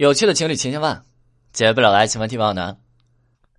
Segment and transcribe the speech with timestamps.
[0.00, 1.04] 有趣的情侣千千万，
[1.52, 2.74] 解决不了的爱情问题万难。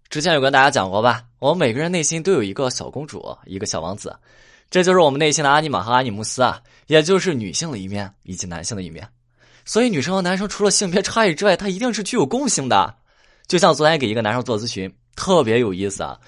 [0.09, 4.17] 之前有跟大家讲过吧，我们每个人内心都有一个小公主，一个小王子，
[4.71, 9.07] 这就是我们内心的阿尼玛和阿尼姆斯啊，也就是女性的一面以及男性的一面。
[9.65, 12.91] 所以女生和男生除了性别差异之外，它一定是具有共性的。
[13.45, 16.19] 就像昨天给一个男生做咨询，特别有意思啊。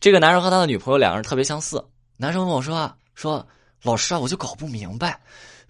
[0.00, 1.82] 这个男生和他的女朋友两个人特别相似。
[2.18, 3.46] 男生问我说：“啊说
[3.82, 5.18] 老师啊，我就搞不明白，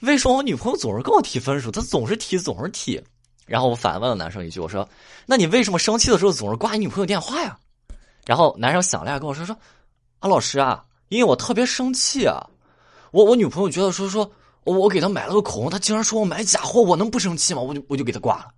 [0.01, 3.01] 为什么我女朋友总是跟我提分手，她总是提，总是提。”
[3.47, 4.89] 然后我反问了男生一句：“我说，
[5.27, 7.59] 那你为什么生气的时候总是挂你女朋友电话呀？”
[8.25, 9.57] 然后男生想了下跟我说：“说
[10.21, 12.49] 啊，老师啊，因为我特别生气啊，
[13.11, 14.31] 我我女朋友觉得说说
[14.63, 17.61] 我我给她买了个口红，她竟然说我买假货，我能不生气吗？
[17.61, 18.49] 我就我就给她挂了，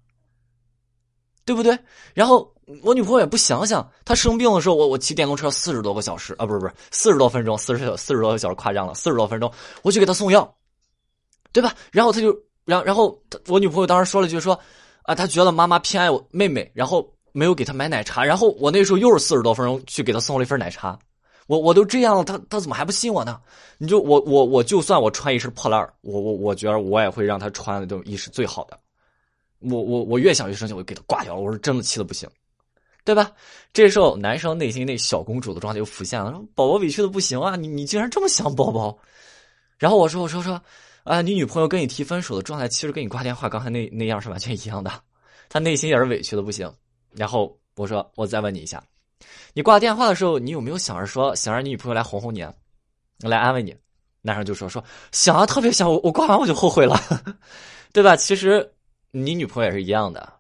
[1.47, 1.79] 对不对？
[2.13, 9.51] 然后我女朋友也不想想，她生病的时候，我我骑电动车四十多个小时啊，不是不是四十多分钟，四十四十多个小时夸张了，四十多分钟，
[9.83, 10.55] 我去给她送药，
[11.53, 11.75] 对吧？
[11.91, 14.59] 然后她就。”然后然后，我女朋友当时说了句说，
[15.03, 18.25] 啊，她觉得妈妈偏爱我妹妹，然后没有给她买奶茶。
[18.25, 20.99] 然后我那时候又是四十多分钟去给她送了一份奶茶。
[21.47, 23.39] 我我都这样了，她她怎么还不信我呢？
[23.77, 28.79] 你就我我我就算我穿一身破烂我我我觉得我也会让她穿的都衣是最好的。
[29.61, 31.43] 我我我越想越生气，我就给她挂掉了。
[31.43, 32.27] 我是真的气的不行，
[33.05, 33.31] 对吧？
[33.75, 38.97] 这时候男生内心那小公主的状态又浮现了，说宝宝委屈的不行啊，你你竟然这么想宝宝。
[39.79, 40.59] 然后我说我说说。
[41.05, 44.91] 啊，你女朋友跟你提分手的状态，其实跟你挂电话刚才那那样是完全一样的，
[45.51, 46.71] 她内心也是委屈的不行。
[47.13, 48.83] 然后我说，我再问你一下，
[49.53, 52.43] 你挂电话的时候，你有没有想着说想让你女朋友来哄哄你，
[53.21, 53.77] 来安慰你？
[54.23, 55.87] 男生就说说想啊，特别想。
[55.91, 56.99] 我我挂完我就后悔了，
[57.93, 58.17] 对吧？
[58.17, 58.73] 其实
[59.11, 60.33] 你女朋友也是一样的，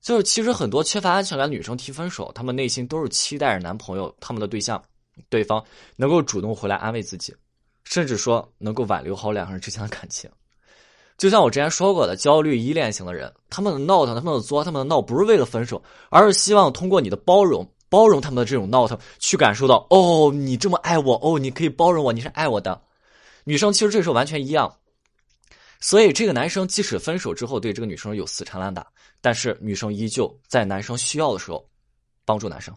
[0.00, 4.82] 就是其实很多缺乏安全感的女生提分手，她们内心都是期待着男朋友、他们的对象、
[5.28, 7.32] 对方能够主动回来安慰自己。
[7.84, 10.30] 甚至说能够挽留好两个人之间的感情，
[11.18, 22.80] 就像我之前说过的，焦虑依恋型的人，他们的闹腾，他们的作，他们的闹，不是为了分手，而是希望通过你的包容，包容他们的这种闹腾，去感受到，哦，你这么爱我，哦，你可以包容我，你是爱我的。
[23.44, 24.74] 女生其实这时候完全一样，
[25.80, 28.86] 所以这个男生即使分手之后对这个女生有死缠烂打，
[29.20, 31.68] 但是女生依旧在男生需要的时候
[32.24, 32.74] 帮助男生。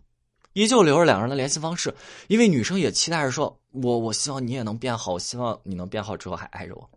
[0.56, 1.94] 依旧留着两个人的联系方式，
[2.30, 6.90] 因为女生也期待着说：“我我希望你也能变好，我希望你能变好之后还爱着我。”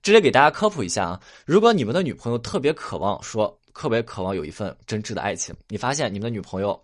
[0.00, 6.80] 这里给大家科普一下啊，如果你们的女朋友特别渴望说，特别渴望有一份真挚的爱情，你发现你们的女朋友，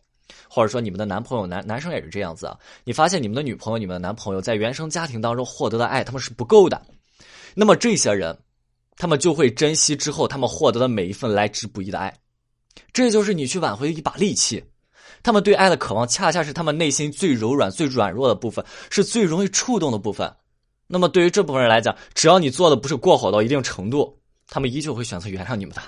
[0.50, 6.84] 或者说你们的男朋友，男男生也是这样子啊，你发现你们的女朋友、你们的男朋友在原生家庭当中获得的爱他们是不够的，
[7.54, 8.36] 那么这些人，
[8.96, 12.12] 他们就会珍惜之后他们获得的每一份来之不易的爱，
[12.92, 14.64] 这就是你去挽回的一把利器。
[15.22, 20.34] 他们对爱的渴望，恰恰是他们内心最柔软、最软弱的部分，是最容易触动的部分。
[20.86, 25.82] 那么，对于这部分人来讲，只要你做的不是过火到一定程度，他们依旧会选择原谅你们的。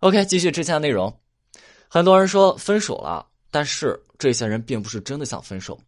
[0.00, 1.14] OK，继续之前的内容。
[1.88, 5.78] 很多人说分手了，但是这些人并不是真的想分手。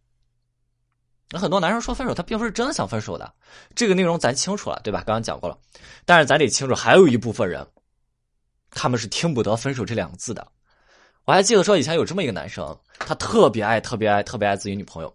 [1.29, 3.33] 那很多男生说分手，他并不是真的想分手的。
[3.75, 5.03] 这个内容咱清楚了，对吧？
[5.05, 5.57] 刚刚讲过了。
[6.05, 7.65] 但是咱得清楚，还有一部分人，
[8.69, 10.45] 他们是听不得分手这两个字的。
[11.25, 15.13] 我还记得说以前有这么一个男生，他特别爱、特别爱、特别爱自己女朋友。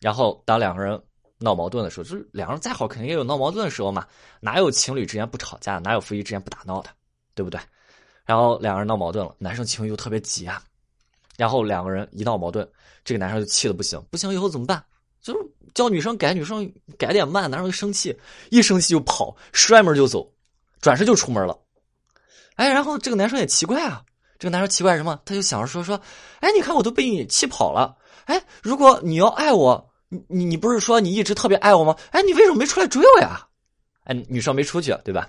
[0.00, 1.00] 然后当两个人
[1.38, 4.06] 闹矛盾的时候，就是两个人再好，肯定也有闹矛盾的时候嘛。
[4.40, 5.78] 哪有情侣之间不吵架？
[5.78, 6.90] 哪有夫妻之间不打闹的？
[7.34, 7.60] 对不对？
[8.24, 10.62] 然后两个人闹矛盾了，男生情绪又特别急啊。
[11.36, 12.68] 然后两个人一闹矛盾，
[13.04, 14.82] 这个男生就气的不行，不行以后怎么办？
[15.22, 18.16] 就是叫女生改，女生改点慢，男生就生气，
[18.50, 20.30] 一生气就跑，摔门就走，
[20.80, 21.58] 转身就出门了。
[22.56, 24.04] 哎，然后这个男生也奇怪啊。
[24.38, 25.18] 这个男生奇怪什么？
[25.24, 26.00] 他就想着说说，
[26.40, 27.96] 哎，你看我都被你气跑了。
[28.24, 29.90] 哎，如果你要爱我，
[30.28, 31.96] 你你不是说你一直特别爱我吗？
[32.10, 33.46] 哎，你为什么没出来追我呀？
[34.04, 35.28] 哎，女生没出去，对吧？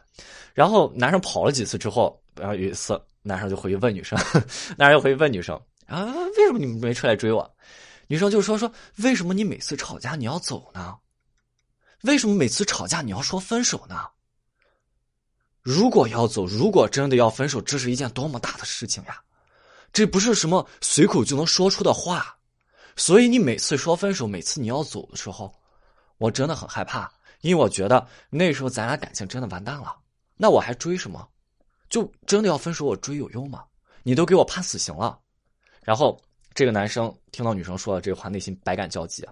[0.53, 4.17] 然后男生跑了几次之后，然后有一次男生就回去问女生，
[4.77, 7.49] 男生就回去问女生啊，为什么你们没出来追我？
[8.07, 10.95] 女生就说说，为什么你每次吵架你要走呢？
[12.03, 13.95] 为什么每次吵架你要说分手呢？
[15.67, 19.21] 如果要走，如果真的要分手，这是一件多么大的事情呀！
[19.91, 22.37] 这不是什么随口就能说出的话，
[22.95, 25.53] 所以你每次说分手，每次你要走的时候，
[26.19, 27.11] 我真的很害怕，
[27.41, 29.93] 因为我觉得那时候咱俩感情真的完蛋了。
[30.37, 31.27] 那我还追什么？
[31.89, 33.65] 就真的要分手，我追有用吗？
[34.03, 35.19] 你都给我判死刑了。
[35.83, 36.17] 然后
[36.53, 39.27] 这个男生听到女生说了这话，内心百感交集，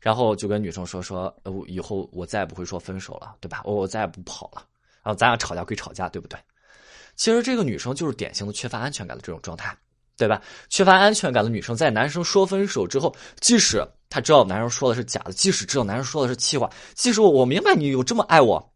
[0.00, 3.62] 然后就跟女生说说，呃，以后我再也不会说分手了，对吧？
[3.64, 4.66] 我我再也不跑了。
[5.02, 6.38] 然后咱俩吵架归吵架，对不对？
[7.16, 9.76] 其实这个女生就是典型的缺乏安全感的这种状态，
[10.16, 10.40] 对吧？
[10.68, 18.72] 缺乏安全感的女生，在男生说分手之后，即使她知道男生说的是假的，即使知道男生说的是气话，即使我我明白你有这么爱我，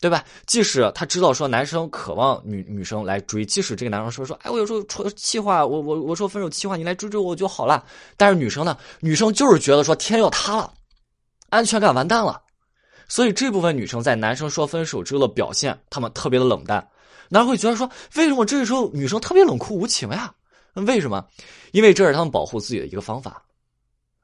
[0.00, 0.24] 对吧？
[0.46, 7.84] 即使他知道说男生渴望女女生来追，即使这个男生说说，哎，我有时候说气话，我我我说分手气话，你来追追我就好了。
[8.16, 10.72] 但是女生呢，女生就是觉得说天要塌了，
[11.48, 12.40] 安全感完蛋了。
[13.08, 16.86] 所以这部分女生在男生说分手之后的表现，她们特别的冷淡。
[17.28, 20.32] 男人会觉得说，为什么这个时候女生特别冷酷无情呀？
[20.74, 21.26] 为什么？
[21.72, 23.42] 因为这是他们保护自己的一个方法。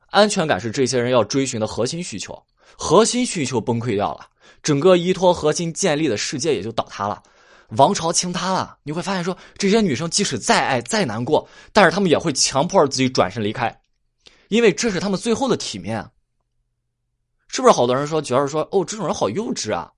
[0.09, 2.41] 安全感是这些人要追寻的核心需求，
[2.77, 4.27] 核心需求崩溃掉了，
[4.63, 7.23] 整个依托核心建立的世界也就倒塌了，
[7.71, 8.77] 王朝倾塌了。
[8.83, 13.75] 你会发现说，这些女生即使再爱再难过，但是她们也会强迫自己转身离开，
[14.49, 16.07] 因为这是他们最后的体面。
[17.53, 19.93] 是不是好多人说觉得说，哦，这种人好幼稚啊，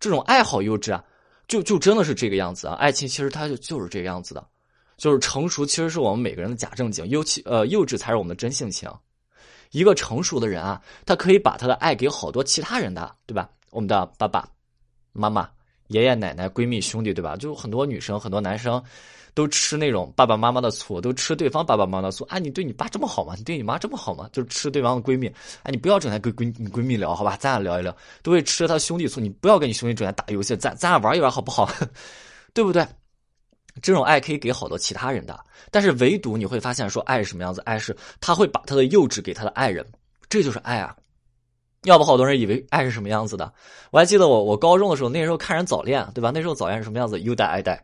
[0.00, 1.02] 这种爱好幼稚啊？
[1.46, 2.74] 就就真的是这个样子啊！
[2.74, 4.44] 爱情其实它就就是这个样子的，
[4.96, 8.90] 就是成熟其实是我们每个人的假正经，尤其呃幼稚才是我们的真性情。
[9.70, 13.48] 一个成熟的人啊，他可以把他的爱给好多其他人的，对吧？
[13.70, 14.48] 我们的爸爸
[15.12, 15.48] 妈妈、
[15.86, 17.36] 爷爷奶奶、闺蜜、兄弟，对吧？
[17.36, 18.82] 就很多女生、很多男生。
[19.36, 22.24] 都吃那种爸爸妈妈的醋，都吃对方爸爸妈妈的醋。
[22.24, 23.34] 啊，你对你爸这么好吗？
[23.36, 24.26] 你对你妈这么好吗？
[24.32, 25.28] 就是吃对方的闺蜜。
[25.62, 27.36] 哎，你不要整天跟闺你闺蜜聊，好吧？
[27.36, 27.94] 咱俩聊一聊。
[28.22, 31.70] 都会吃他兄弟醋，你不要跟你兄弟整天打游戏，咱咱俩玩一玩好不好？
[32.54, 32.86] 对不对？
[33.82, 35.38] 这种爱可以给好多其他人的，
[35.70, 37.60] 但是唯独你会发现，说爱是什么样子？
[37.66, 39.86] 爱是他会把他的幼稚给他的爱人，
[40.30, 40.96] 这就是爱啊。
[41.86, 43.50] 要不好多人以为爱是什么样子的？
[43.90, 46.30] 我还记得我我高中的时候，那时候看人早恋，对吧？
[46.34, 47.18] 那时候早恋是什么样子？
[47.20, 47.82] 优待爱戴，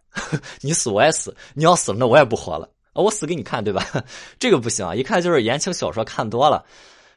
[0.61, 3.01] 你死我也死，你要死了那我也不活了啊！
[3.01, 3.87] 我死给你看，对吧？
[4.39, 4.95] 这个不行啊！
[4.95, 6.65] 一看就是言情小说看多了。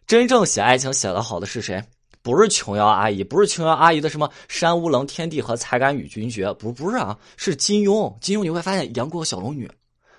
[0.08, 1.84] 真正写爱情写的好的是谁？
[2.22, 8.16] 不是琼瑶阿姨，不是琼瑶阿姨的什么山无棱天地和才敢与君绝，不不是啊，是金庸。
[8.20, 9.70] 金庸你会发现杨过和小龙女，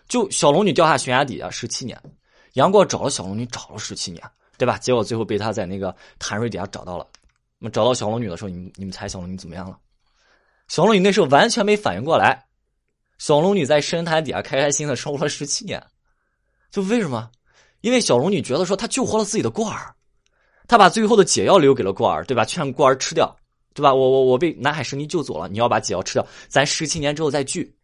[0.09, 2.01] 就小龙女掉下悬崖底下十七年，
[2.55, 4.23] 杨过找了小龙女找了十七年。
[4.59, 4.79] 对吧？
[4.79, 7.07] 结果最后被他在那个潭水底下找到了。
[7.59, 9.79] 那么找到小龙女的时候，你你们猜小龙女怎么样了？
[10.69, 12.45] 小龙女那时候完全没反应过来。
[13.19, 15.83] 小龙女在深潭底下开开心心的生活了十七年，
[16.71, 17.31] 就为什么？
[17.81, 19.95] 因为小龙女觉得说她救活了自己的过儿，
[20.69, 22.45] 她把最后的解药留给了过儿，对吧？
[22.45, 23.35] 劝过儿吃掉，
[23.73, 23.95] 对吧？
[23.95, 27.75] 我我我被南海神尼救走了，你要把解药吃掉，咱十七年之后再聚，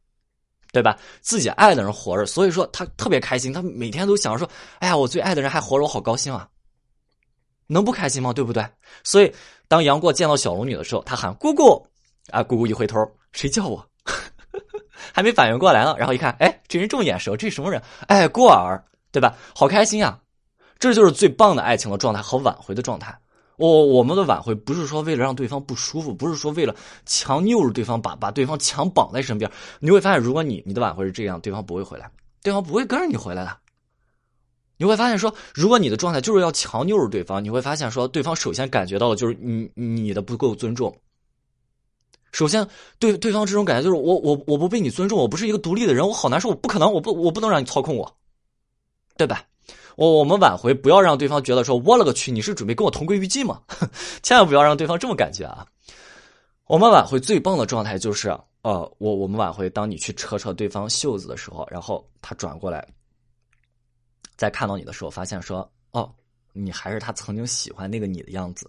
[0.70, 0.98] 对吧？
[1.20, 6.46] 自己爱的人活着，所以说她特别开心，她每天都想着说：哎呀，我最爱的人还活着，我好高兴啊！
[7.72, 8.32] 能不开心吗？
[8.32, 8.62] 对不对？
[9.02, 9.32] 所以
[9.66, 11.84] 当杨过见到小龙女的时候，他喊姑姑，
[12.30, 12.98] 啊，姑姑一回头，
[13.32, 13.84] 谁叫我？
[15.14, 15.94] 还没反应过来呢。
[15.98, 17.82] 然后一看，哎，这人这么眼熟，这是什么人？
[18.08, 19.34] 哎，过儿，对吧？
[19.54, 20.18] 好开心呀！
[20.78, 23.16] 这就是最棒的爱情的状态和挽回的状态。
[23.56, 26.74] 我我们的挽回不是说为了让对方不舒服，不是说为了
[27.06, 29.50] 强拗着对方，把把对方强绑在身边。
[29.78, 32.10] 你会发现，如果你你的挽回是这样，对方不会回来，
[32.42, 33.56] 对方不会跟着你回来的。
[34.82, 40.92] 你会发现，说如果你的状态就是要强扭着对方，你会发现，说对方首先感觉到的就是你你的不够尊重。
[42.32, 42.68] 首先，
[42.98, 48.12] 对对方这种感觉就是我我我不被你尊重，我不是一个独立的人，我好难受，我不可能，我不我不能让你操控我，
[49.16, 49.44] 对吧？
[49.94, 53.62] 我我们挽回不要让对方觉得说我勒个去，你是准备跟我同归于尽吗？
[54.24, 55.64] 千万不要让对方这么感觉啊！
[56.66, 58.30] 我们挽回最棒的状态就是，
[58.62, 62.84] 呃，我我们挽回，当你去扯扯对方袖子的时候，然后他转过来。
[64.42, 66.12] 在看到你的时候，发现说：“哦，
[66.52, 68.68] 你还是他曾经喜欢那个你的样子。”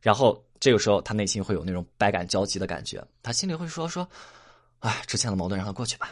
[0.00, 4.08] 然后这个时候，他内心会有那种百感交集的感觉，他心里会说：“说，
[4.78, 6.10] 哎，之前的矛盾让他过去吧。”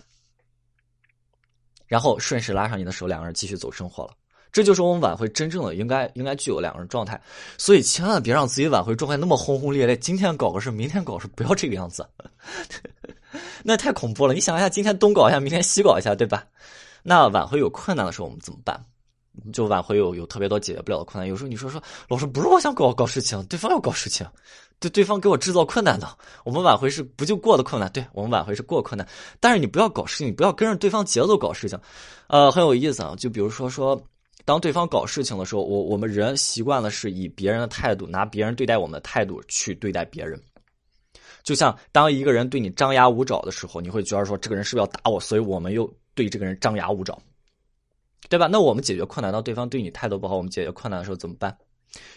[1.88, 4.10] 然后顺势拉上你的手，两个人继续走生活了。
[4.52, 7.18] 这就是我们挽回真正的应该应该具有两个人状态。
[7.56, 12.06] 所以千万别让自己挽回状态那么轰轰烈烈，今天搞个事，明天搞事，不要这个样子，
[13.64, 14.34] 那太恐怖了。
[14.34, 16.46] 你想一下，今天东搞一下，明天西搞一下，对吧？
[17.04, 18.84] 那挽回有困难的时候，我们怎么办？
[19.52, 21.28] 就挽回有有特别多解决不了的困难。
[21.28, 24.24] 有时候你说说，老师不是我想搞搞事情，对方要搞事情，
[24.78, 26.08] 对对方给我制造困难的。
[26.44, 27.90] 我们挽回是不就过的困难？
[27.90, 29.06] 对我们挽回是过困难，
[29.40, 31.76] 但是你不要搞事情，你不要跟着对方节奏搞事情。
[32.28, 33.12] 呃，很有意思啊。
[33.18, 34.00] 就比如说说，
[34.44, 40.40] 当对方搞事情的时候，我我们人习惯的是以别人的态度，拿别人对待我们的态度去对待别人。
[41.42, 45.18] 就像当一个人对你张牙舞爪的时候，你会觉得说，这个人是不是要打我？
[45.18, 45.92] 所以我们又。
[46.14, 47.18] 对这个人张牙舞爪，
[48.28, 48.46] 对吧？
[48.46, 51.56] 那我们解决困难，当对方对你态度不好，我们解决困难的时候怎么办？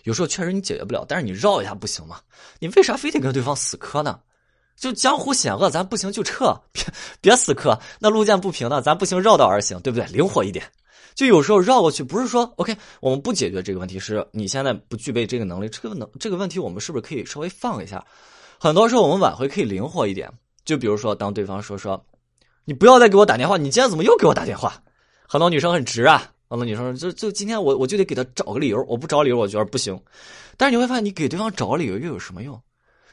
[0.03, 2.19] 有时候确实你解决不了，但是你绕一下不行吗？
[2.59, 4.19] 你为啥非得跟对方死磕呢？
[4.75, 6.83] 就江湖险恶，咱不行就撤，别
[7.19, 7.79] 别死磕。
[7.99, 10.07] 那路见不平的，咱不行绕道而行，对不对？
[10.07, 10.65] 灵活一点。
[11.15, 18.05] 就有时候绕过去，不是说 OK，我们不解决这个问题，是你现在不具备这个能力，这个能这个问题，我们是不是可以稍微放一下？
[18.59, 20.31] 很多时候我们挽回可以灵活一点，
[20.63, 22.03] 就比如说当对方说说。
[22.67, 23.55] 你不要再给我打电话！
[23.55, 24.83] 你今天怎么又给我打电话？
[25.25, 29.97] 很多女生很直啊，很多女生就就今天我我就得给他找个理由，我不找理由我觉得不行。
[30.57, 32.62] 但是你会发现，你给对方找个理由又有什么用？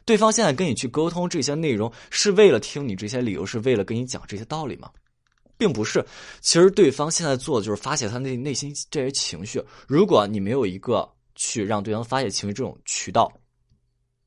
[0.04, 4.90] 对方现在跟你去沟通这些内容，是为了听你这些理由，是为了跟你讲这些道理吗？
[5.56, 6.04] 并不是。
[6.40, 9.62] 其实对方现在做的就是发泄他内内心这些情绪。
[9.86, 13.32] 如果你没有一个去让对方发泄情绪这种渠道，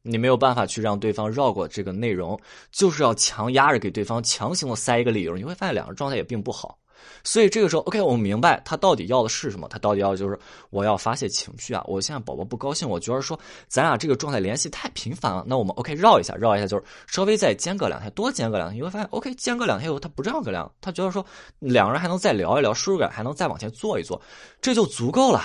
[0.07, 2.39] 你没有办法去让对方绕过这个内容，
[2.71, 6.77] 就是要强压着给对方强行的塞一个理由，你会发现两个状态也并不好。
[7.23, 9.67] 所以这个时候，OK，我明白他到底要的是什么。
[9.67, 10.37] 他到底要就是
[10.71, 11.83] 我要发泄情绪啊！
[11.85, 15.43] 我现在宝宝不高兴，我觉得说咱俩这个状态联系太频繁了。
[15.47, 21.25] 那我们 OK 绕一下，绕一下就是稍微再间隔两天，多间隔两天，你会发现 OK 间隔两天以后他不这样个量，他觉得说
[21.59, 24.19] 两个人还能再聊一聊，舒适感还能再往前做一做，
[24.59, 25.43] 这就足够了。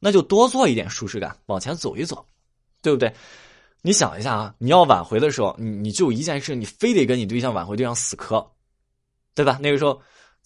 [0.00, 2.24] 那就多做一点舒适感，往前走一走，
[2.82, 3.12] 对不对？
[3.82, 8.44] 你想一下啊，你要挽回的时候，你你就一件事，你非得跟你对象挽回对象死磕，
[9.34, 9.58] 对吧？
[9.62, 10.00] 那个时候。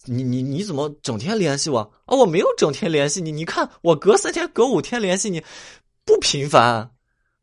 [0.07, 2.15] 你你你怎么整天联系我啊？
[2.15, 5.41] 我没有整天联系你，你看我隔三天隔五天联系你，
[6.05, 6.91] 不频繁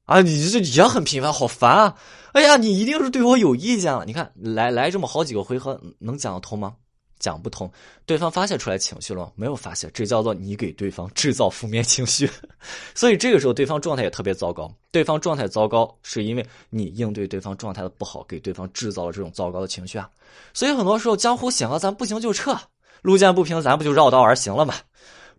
[0.04, 0.20] 啊？
[0.20, 1.96] 你这也很频繁，好烦啊！
[2.34, 4.04] 哎呀，你一定是对我有意见了。
[4.04, 6.76] 你看来来这么好几个回合，能讲得通吗？
[7.22, 7.70] 讲不通，
[8.04, 9.88] 对方发泄出来情绪了没有发泄？
[9.94, 12.28] 这叫做你给对方制造负面情绪，
[12.96, 14.70] 所以这个时候对方状态也特别糟糕。
[14.90, 20.10] 对方状态糟糕，是因为你应对对方状态的不好，给对方制造了这种糟糕的情绪啊。
[20.52, 22.58] 所以很多时候江湖险恶，咱不行就撤，
[23.02, 24.74] 路见不平咱不就绕道而行了吗？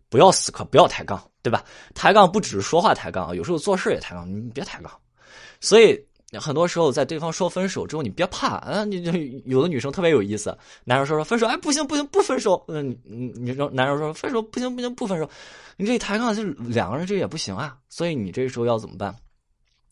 [0.09, 1.61] 不要死磕，不要抬杠，对吧？
[1.93, 4.89] 抬杠不只是说话抬杠啊，有时候做事也抬杠，你别抬杠。
[5.59, 6.01] 所以。
[6.39, 8.83] 很多时候，在对方说分手之后，你别怕啊！
[8.83, 9.11] 你就
[9.45, 12.63] 有的女生特别有意思，男生说说分手，哎，不行不行，不分手。
[12.67, 15.29] 嗯，女生男生说分手不行不行，不分手。
[15.77, 17.77] 你这一抬杠，就两个人这也不行啊。
[17.89, 19.15] 所以你这时候要怎么办？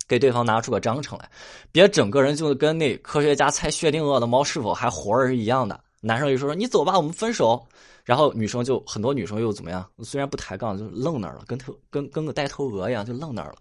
[0.08, 1.30] 给对方拿出个章程来，
[1.72, 5.80] 别整个人就跟那科学家猜薛定谔的猫是否还活着是一样的。
[6.02, 7.66] 男生就说你走吧，我们分手。
[8.04, 9.88] 然后女生就很多女生又怎么样？
[10.00, 13.56] 虽然不抬杠，就愣那儿了，跟头跟跟个呆头鹅一样，就愣那儿了。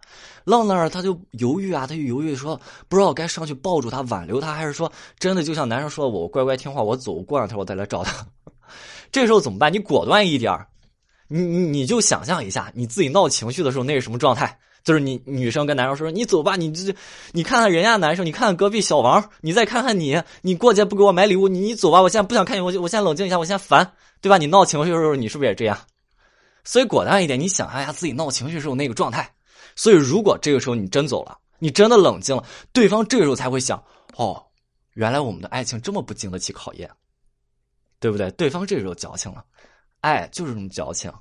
[0.44, 8.26] 愣那儿，他就犹豫啊，他就犹豫说，不知道该上去抱住他挽留他，还是说真的就像男生说的，我乖乖听话，我走，过两天我再来找他。
[9.12, 9.70] 这时候怎么办？
[9.70, 10.58] 你果断一点
[11.28, 14.58] 你你你就想象一下，你自己闹情绪的时候那是什么状态？
[14.82, 16.94] 就是你女生跟男生说：“你走吧，你这
[17.32, 24.38] 你看看人家男生，你看看隔壁小王，你再看看你，你过节不给我买礼物，你你走吧，我现在不想看你，我我先冷静一下，我现在烦，对吧？
[24.38, 25.78] 你闹情绪的时候，你是不是也这样？
[26.64, 29.30] 所以果断一点，你想象一下自己闹情绪时候那个状态。
[29.76, 33.82] 所以如果这个时候你真走了，你真的冷静了，对方这个时候才会想：
[34.16, 34.42] 哦，
[34.94, 36.90] 原来我们的爱情这么不经得起考验，
[37.98, 38.30] 对不对？
[38.32, 39.44] 对方这时候矫情了，
[40.00, 41.12] 爱就是这么矫情，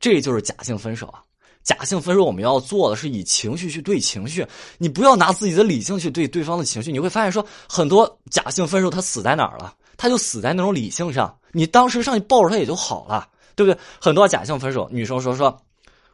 [0.00, 1.22] 这就是假性分手啊。”
[1.68, 4.46] 假性分手，我们要做的是以情绪去对情绪，
[4.78, 6.90] 你不要拿自己的理性去对对方的情绪。
[6.90, 9.74] 你会发现，说很多假性分手，他死在哪儿了？
[9.98, 11.36] 他就死在那种理性上。
[11.52, 13.78] 你当时上去抱着他也就好了，对不对？
[14.00, 15.54] 很多假性分手，女生说说，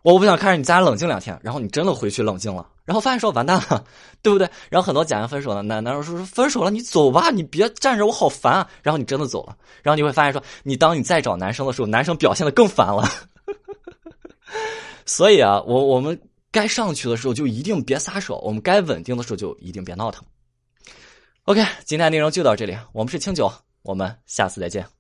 [0.03, 1.39] 我不想看着你，咱俩冷静两天。
[1.41, 3.85] 然后你真的回去冷静了，然后发现说完蛋了，
[4.23, 4.51] 对不对？
[4.69, 8.69] 然后很多假性分手的男男生说说分手了，你走吧，你别站着，我好烦啊。
[8.83, 13.09] 然后你真的走了，然后你会发现说，你当你再找男生的时候，男生表现的更烦了。
[15.07, 16.21] 所以啊，我我们
[16.51, 20.25] 该上去的时候就一定别撒手，我们该稳定的时候就一定别闹腾。
[21.45, 24.94] OK，今天内容就到这里，我们是清酒，我们下次再见。